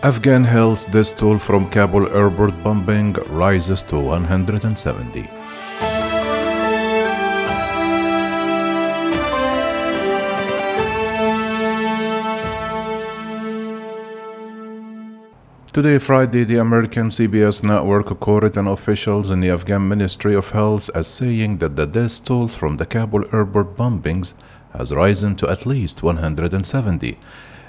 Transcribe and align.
Afghan 0.00 0.44
health 0.44 0.92
death 0.92 1.18
toll 1.18 1.38
from 1.38 1.68
Kabul 1.70 2.06
airport 2.14 2.62
bombing 2.62 3.14
rises 3.30 3.82
to 3.82 3.98
170. 3.98 5.22
Today, 15.72 15.98
Friday, 15.98 16.44
the 16.44 16.58
American 16.58 17.08
CBS 17.08 17.64
network 17.64 18.20
quoted 18.20 18.56
an 18.56 18.68
officials 18.68 19.32
in 19.32 19.40
the 19.40 19.50
Afghan 19.50 19.88
Ministry 19.88 20.36
of 20.36 20.50
Health 20.50 20.88
as 20.94 21.08
saying 21.08 21.58
that 21.58 21.74
the 21.74 21.86
death 21.86 22.24
tolls 22.24 22.54
from 22.54 22.76
the 22.76 22.86
Kabul 22.86 23.24
airport 23.32 23.76
bombings 23.76 24.34
has 24.76 24.94
risen 24.94 25.34
to 25.34 25.48
at 25.48 25.66
least 25.66 26.04
170, 26.04 27.18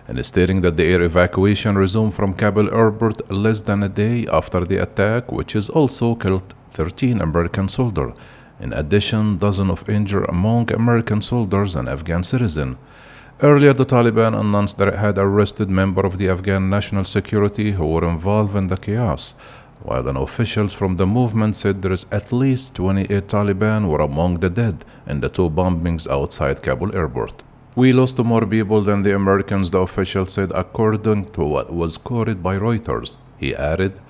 and 0.10 0.26
stating 0.26 0.62
that 0.62 0.76
the 0.76 0.86
air 0.86 1.04
evacuation 1.04 1.78
resumed 1.78 2.16
from 2.16 2.34
Kabul 2.34 2.74
airport 2.74 3.32
less 3.32 3.62
than 3.62 3.84
a 3.84 3.90
day 3.90 4.26
after 4.28 4.66
the 4.66 4.82
attack, 4.82 5.32
which 5.32 5.54
has 5.54 5.70
also 5.70 6.16
killed 6.16 6.56
13 6.72 7.22
American 7.22 7.70
soldiers. 7.70 8.14
In 8.60 8.74
addition, 8.74 9.38
dozens 9.38 9.70
of 9.70 9.88
injured 9.88 10.28
among 10.28 10.72
American 10.72 11.22
soldiers 11.22 11.76
and 11.76 11.88
Afghan 11.88 12.24
citizens. 12.24 12.78
Earlier, 13.42 13.74
the 13.74 13.86
Taliban 13.86 14.38
announced 14.38 14.80
that 14.80 14.90
it 14.90 14.96
had 14.96 15.18
arrested 15.18 15.70
members 15.70 16.06
of 16.06 16.18
the 16.18 16.28
Afghan 16.28 16.70
national 16.70 17.06
security 17.06 17.74
who 17.74 17.86
were 17.86 18.10
involved 18.10 18.56
in 18.56 18.68
the 18.68 18.78
chaos, 18.78 19.36
while 19.84 20.08
an 20.10 20.18
officials 20.18 20.74
from 20.74 20.98
the 20.98 21.06
movement 21.06 21.56
said 21.56 21.82
there 21.82 21.94
is 21.94 22.08
at 22.12 22.34
least 22.34 22.76
28 22.76 23.28
Taliban 23.28 23.88
were 23.88 24.02
among 24.02 24.40
the 24.40 24.50
dead 24.50 24.84
in 25.08 25.22
the 25.22 25.30
two 25.30 25.50
bombings 25.50 26.08
outside 26.08 26.64
Kabul 26.64 26.94
airport. 26.96 27.44
We 27.80 27.94
lost 27.94 28.18
more 28.18 28.46
people 28.46 28.82
than 28.82 29.04
the 29.04 29.16
Americans, 29.16 29.72
the 29.72 29.80
official 29.80 30.26
said, 30.26 30.52
according 30.54 31.32
to 31.36 31.46
what 31.46 31.72
was 31.72 31.96
quoted 31.96 32.44
by 32.44 32.58
Reuters. 32.58 33.16
He 33.38 33.56
added 33.56 34.02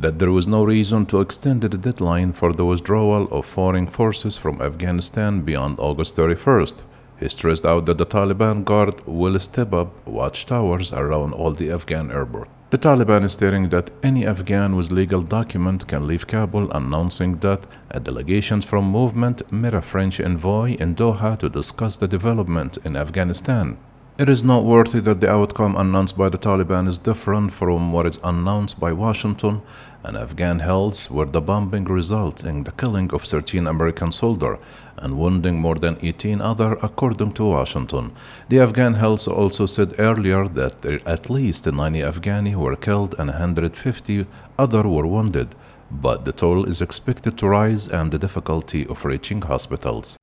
that 0.00 0.20
there 0.20 0.30
was 0.30 0.46
no 0.46 0.62
reason 0.62 1.06
to 1.06 1.20
extend 1.20 1.62
the 1.62 1.68
deadline 1.70 2.32
for 2.32 2.52
the 2.52 2.64
withdrawal 2.64 3.26
of 3.32 3.44
foreign 3.44 3.88
forces 3.88 4.38
from 4.38 4.62
Afghanistan 4.62 5.40
beyond 5.40 5.80
August 5.80 6.16
31st. 6.16 6.84
He 7.22 7.28
stressed 7.28 7.64
out 7.64 7.86
that 7.86 7.98
the 7.98 8.04
Taliban 8.04 8.64
Guard 8.64 9.06
will 9.06 9.38
step 9.38 9.72
up 9.72 10.04
watchtowers 10.08 10.92
around 10.92 11.34
all 11.34 11.52
the 11.52 11.70
Afghan 11.70 12.10
airport. 12.10 12.48
The 12.70 12.78
Taliban 12.78 13.22
is 13.22 13.34
stating 13.34 13.68
that 13.68 13.92
any 14.02 14.26
Afghan 14.26 14.74
with 14.74 14.90
legal 14.90 15.22
document 15.22 15.86
can 15.86 16.04
leave 16.08 16.26
Kabul, 16.26 16.68
announcing 16.72 17.38
that 17.38 17.60
a 17.92 18.00
delegation 18.00 18.60
from 18.60 18.90
movement 18.90 19.52
met 19.52 19.72
a 19.72 19.80
French 19.80 20.18
envoy 20.18 20.74
in 20.80 20.96
Doha 20.96 21.38
to 21.38 21.48
discuss 21.48 21.96
the 21.96 22.08
development 22.08 22.78
in 22.84 22.96
Afghanistan. 22.96 23.78
It 24.18 24.28
is 24.28 24.44
noteworthy 24.44 25.00
that 25.00 25.22
the 25.22 25.30
outcome 25.30 25.74
announced 25.74 26.18
by 26.18 26.28
the 26.28 26.36
Taliban 26.36 26.86
is 26.86 26.98
different 26.98 27.50
from 27.54 27.92
what 27.92 28.04
is 28.04 28.18
announced 28.22 28.78
by 28.78 28.92
Washington 28.92 29.62
and 30.04 30.18
Afghan 30.18 30.58
health, 30.58 31.10
where 31.10 31.24
the 31.24 31.40
bombing 31.40 31.84
resulted 31.84 32.44
in 32.44 32.64
the 32.64 32.72
killing 32.72 33.10
of 33.14 33.22
13 33.22 33.66
American 33.66 34.12
soldiers 34.12 34.58
and 34.98 35.18
wounding 35.18 35.58
more 35.58 35.76
than 35.76 35.96
18 36.02 36.42
others, 36.42 36.76
according 36.82 37.32
to 37.32 37.44
Washington. 37.46 38.12
The 38.50 38.60
Afghan 38.60 38.94
health 38.94 39.26
also 39.26 39.64
said 39.64 39.94
earlier 39.98 40.46
that 40.46 40.84
at 41.06 41.30
least 41.30 41.66
90 41.66 42.00
Afghani 42.00 42.54
were 42.54 42.76
killed 42.76 43.14
and 43.18 43.30
150 43.30 44.26
others 44.58 44.84
were 44.84 45.06
wounded, 45.06 45.54
but 45.90 46.26
the 46.26 46.32
toll 46.32 46.66
is 46.66 46.82
expected 46.82 47.38
to 47.38 47.48
rise 47.48 47.88
and 47.88 48.12
the 48.12 48.18
difficulty 48.18 48.86
of 48.88 49.06
reaching 49.06 49.40
hospitals. 49.40 50.18